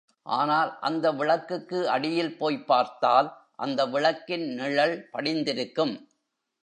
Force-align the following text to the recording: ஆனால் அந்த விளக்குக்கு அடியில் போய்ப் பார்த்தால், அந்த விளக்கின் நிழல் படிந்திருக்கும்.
ஆனால் 0.25 0.77
அந்த 0.79 1.11
விளக்குக்கு 1.11 1.89
அடியில் 1.89 2.37
போய்ப் 2.37 2.67
பார்த்தால், 2.67 3.29
அந்த 3.55 3.85
விளக்கின் 3.85 4.47
நிழல் 4.53 5.07
படிந்திருக்கும். 5.11 5.95